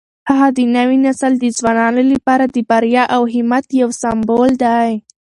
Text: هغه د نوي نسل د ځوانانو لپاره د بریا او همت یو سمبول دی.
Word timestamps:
هغه 0.29 0.47
د 0.57 0.59
نوي 0.77 0.97
نسل 1.05 1.33
د 1.39 1.45
ځوانانو 1.57 2.01
لپاره 2.13 2.45
د 2.47 2.57
بریا 2.69 3.03
او 3.15 3.21
همت 3.33 3.65
یو 3.81 3.89
سمبول 4.01 4.51
دی. 4.63 4.89